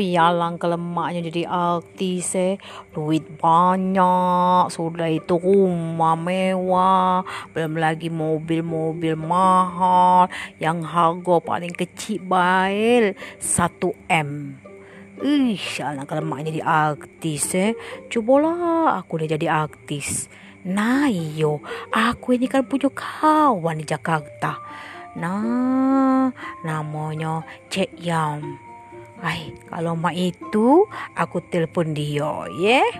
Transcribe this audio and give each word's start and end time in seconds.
yalang 0.00 0.56
kelemaknya 0.56 1.28
jadi 1.28 1.44
artis 1.46 2.32
eh. 2.34 2.56
Duit 2.96 3.28
banyak, 3.36 4.72
sudah 4.72 5.12
itu 5.12 5.36
rumah 5.36 6.16
mewah, 6.16 7.22
belum 7.52 7.76
lagi 7.76 8.08
mobil-mobil 8.08 9.14
mahal 9.14 10.32
yang 10.56 10.80
harga 10.80 11.36
paling 11.44 11.76
kecil 11.76 12.24
bail 12.24 13.12
1M. 13.36 14.56
Ih, 15.20 15.60
alang 15.84 16.08
kelemaknya 16.08 16.48
jadi 16.48 16.62
artis 16.64 17.52
eh. 17.52 17.76
Cubalah 18.08 18.96
aku 18.96 19.20
dah 19.20 19.28
jadi 19.36 19.46
artis. 19.68 20.32
Nah, 20.64 21.08
iyo, 21.08 21.60
aku 21.92 22.36
ini 22.36 22.48
kan 22.48 22.64
punya 22.64 22.88
kawan 22.88 23.80
di 23.80 23.84
Jakarta. 23.84 24.60
Nah, 25.16 26.30
namanya 26.62 27.42
Cek 27.66 27.98
Yam. 27.98 28.69
Ay, 29.20 29.52
kalau 29.68 29.92
mak 30.00 30.16
itu 30.16 30.88
aku 31.12 31.44
telepon 31.52 31.92
dia, 31.92 32.48
ya. 32.56 32.80
Yeah? 32.80 32.90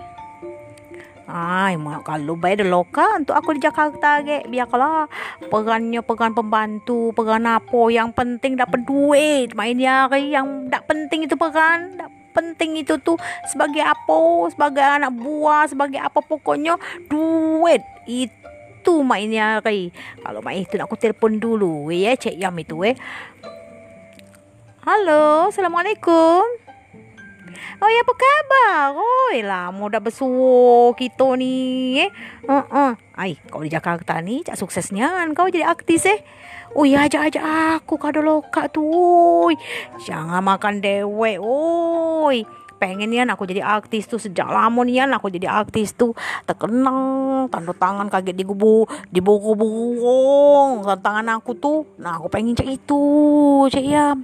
Ay, 1.31 1.79
mak 1.79 2.05
kalau 2.05 2.35
bayar 2.35 2.67
loka 2.67 3.07
untuk 3.17 3.39
aku 3.39 3.55
di 3.57 3.63
Jakarta 3.63 4.21
ge, 4.21 4.45
biarlah 4.51 5.07
perannya 5.47 6.03
peran 6.03 6.35
pembantu, 6.35 7.15
peran 7.15 7.47
apa 7.47 7.81
yang 7.89 8.11
penting 8.11 8.59
dapat 8.59 8.83
duit. 8.83 9.55
Main 9.55 9.79
hari 9.81 10.35
yang 10.35 10.67
tak 10.69 10.91
penting 10.91 11.25
itu 11.25 11.39
peran, 11.39 11.95
tak 11.95 12.11
penting 12.35 12.83
itu 12.83 12.99
tuh 12.99 13.15
sebagai 13.47 13.81
apa, 13.81 14.51
sebagai 14.51 14.83
anak 14.83 15.15
buah, 15.15 15.71
sebagai 15.71 16.03
apa 16.03 16.19
pokoknya 16.19 16.75
duit 17.07 17.81
itu 18.11 18.95
mainnya 19.07 19.63
hari. 19.63 19.95
Kalau 20.21 20.43
main 20.43 20.67
itu 20.67 20.77
aku 20.83 20.99
telepon 20.99 21.39
dulu, 21.39 21.95
ya 21.95 22.19
cek 22.19 22.35
yam 22.37 22.59
itu, 22.59 22.91
eh. 22.91 22.99
Halo, 24.81 25.53
Assalamualaikum. 25.53 26.41
Oh 27.85 27.91
ya, 27.93 28.01
apa 28.01 28.15
kabar? 28.17 28.97
Oh, 28.97 29.29
lama 29.37 29.85
dah 29.93 30.01
bersuara 30.01 30.97
kita 30.97 31.37
ni. 31.37 32.01
Eh? 32.01 32.09
Uh 32.49 32.65
-uh. 32.65 32.93
Ay, 33.13 33.37
kau 33.53 33.61
di 33.61 33.69
Jakarta 33.69 34.25
ni, 34.25 34.41
cak 34.41 34.57
suksesnya 34.57 35.13
kan 35.13 35.37
kau 35.37 35.53
jadi 35.53 35.69
artis 35.69 36.09
eh. 36.09 36.25
Oh 36.73 36.89
ya, 36.89 37.05
ajak-ajak 37.05 37.45
aku 37.85 38.01
kado 38.01 38.25
loka 38.25 38.73
tu. 38.73 38.81
Oi. 38.81 39.53
Jangan 40.01 40.41
makan 40.41 40.81
dewek. 40.81 41.37
Oi 41.45 42.60
pengen 42.81 43.13
nian 43.13 43.29
aku 43.29 43.45
jadi 43.45 43.61
artis 43.61 44.09
tuh 44.09 44.17
sejak 44.17 44.49
lama 44.49 44.81
nian 44.89 45.13
aku 45.13 45.29
jadi 45.29 45.53
artis 45.53 45.93
tuh 45.93 46.17
terkenal 46.49 47.45
tanda 47.53 47.77
tangan 47.77 48.09
kaget 48.09 48.33
di 48.33 48.45
gubu 48.49 48.89
di 49.13 49.21
buku 49.21 49.53
burung 49.53 50.81
tangan 51.05 51.37
aku 51.37 51.53
tuh. 51.61 51.85
Nah 52.01 52.17
aku 52.17 52.33
pengen 52.33 52.57
cek 52.57 52.81
itu 52.81 53.03
cek 53.69 53.85
ya. 53.85 54.17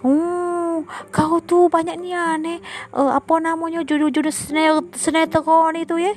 Hmm 0.00 0.88
kau 1.12 1.42
tuh 1.42 1.68
banyak 1.68 1.98
nian 1.98 2.40
eh. 2.46 2.58
Uh, 2.94 3.12
apa 3.12 3.42
namanya 3.42 3.82
judul-judul 3.84 4.32
sinetron 4.94 5.74
itu 5.76 6.00
ya. 6.00 6.14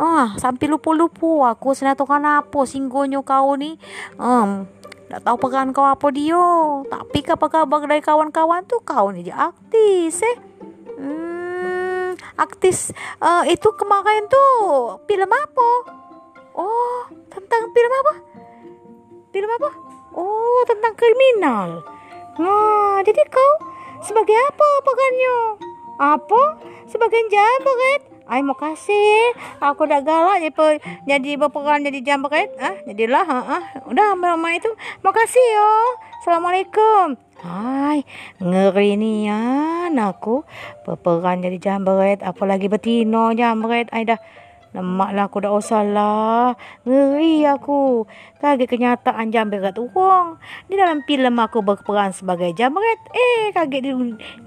Ah 0.00 0.32
sampai 0.40 0.70
lupa-lupa 0.70 1.52
aku 1.52 1.76
sinetron 1.76 2.24
apa 2.24 2.60
singgonyo 2.64 3.20
kau 3.26 3.58
nih. 3.58 3.76
Um, 4.16 4.64
tak 5.10 5.20
tahu 5.22 5.36
peran 5.38 5.74
kau 5.74 5.86
apa 5.86 6.08
dia. 6.14 6.40
Tapi 6.88 7.18
apa 7.26 7.46
kabar 7.50 7.80
dari 7.84 8.02
kawan-kawan 8.02 8.64
tuh 8.66 8.80
kau 8.82 9.10
nih 9.10 9.30
artis 9.34 10.22
eh. 10.22 10.36
hmm 10.38 10.53
artis 12.34 12.90
uh, 13.22 13.42
itu 13.46 13.68
kemarin 13.78 14.26
tuh 14.26 14.98
film 15.06 15.30
apa? 15.30 15.70
Oh, 16.54 17.10
tentang 17.30 17.70
film 17.74 17.92
apa? 17.92 18.14
Film 19.34 19.50
apa? 19.50 19.70
Oh, 20.14 20.62
tentang 20.70 20.94
kriminal. 20.94 21.82
Nah, 22.38 23.02
jadi 23.02 23.22
kau 23.26 23.52
sebagai 24.02 24.34
apa 24.34 24.68
perannya? 24.86 25.38
Apa? 25.98 26.42
Sebagai 26.86 27.18
jambret? 27.30 28.02
Ay, 28.24 28.40
mau 28.40 28.56
kasih. 28.56 29.36
Aku 29.60 29.84
udah 29.84 30.00
galak 30.00 30.40
jadi, 30.40 30.80
jadi 31.04 31.30
berperan 31.36 31.84
jadi 31.84 32.00
jambret. 32.00 32.48
Ah, 32.56 32.78
jadilah. 32.88 33.26
Ah, 33.26 33.60
ah. 33.60 33.64
Udah, 33.90 34.16
mama 34.16 34.56
itu. 34.56 34.70
Makasih 35.04 35.44
yo. 35.44 35.72
Assalamualaikum. 36.24 37.23
Hai, 37.44 38.00
ngeri 38.40 38.96
nian 38.96 39.92
aku 40.00 40.48
berperan 40.88 41.44
jadi 41.44 41.60
jambret, 41.60 42.24
apalagi 42.24 42.72
betina 42.72 43.36
jambret. 43.36 43.92
Ai 43.92 44.08
dah 44.08 44.16
lemak 44.72 45.12
lah 45.12 45.28
aku 45.28 45.44
dah 45.44 45.52
usah. 45.52 45.84
Ngeri 46.88 47.44
aku. 47.44 48.08
Kaget 48.40 48.64
kenyataan 48.64 49.28
jambret 49.28 49.76
uang. 49.76 50.40
Di 50.72 50.74
dalam 50.80 51.04
filem 51.04 51.36
aku 51.36 51.60
berperan 51.60 52.16
sebagai 52.16 52.48
jambret. 52.56 52.96
Eh, 53.12 53.52
kaget 53.52 53.80
di 53.84 53.92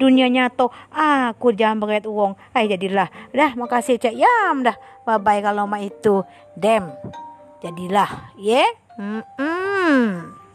dunia 0.01 0.25
nyata 0.25 0.65
aku 0.89 1.53
jambret 1.53 2.09
uang. 2.09 2.33
Ai 2.57 2.65
jadilah. 2.65 3.13
Dah, 3.29 3.53
makasih 3.53 4.01
Cak 4.01 4.17
Yam 4.17 4.65
dah. 4.65 4.73
Bye-bye 5.05 5.45
kalau 5.45 5.69
mak 5.69 5.85
itu. 5.85 6.25
Dem. 6.57 6.89
Jadilah, 7.61 8.33
ya. 8.41 8.65
Yeah? 8.65 8.69
Hmm. 8.97 9.21
-mm. 9.37 10.46